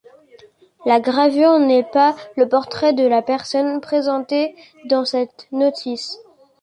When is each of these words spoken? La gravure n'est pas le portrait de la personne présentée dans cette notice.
La 0.87 0.99
gravure 0.99 1.59
n'est 1.59 1.83
pas 1.83 2.15
le 2.35 2.49
portrait 2.49 2.91
de 2.93 3.05
la 3.05 3.21
personne 3.21 3.79
présentée 3.81 4.55
dans 4.85 5.05
cette 5.05 5.45
notice. 5.51 6.17